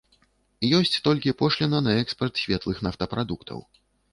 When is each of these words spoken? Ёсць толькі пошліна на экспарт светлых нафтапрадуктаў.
Ёсць 0.77 0.95
толькі 1.09 1.35
пошліна 1.43 1.81
на 1.89 1.93
экспарт 2.05 2.43
светлых 2.45 2.77
нафтапрадуктаў. 2.89 3.59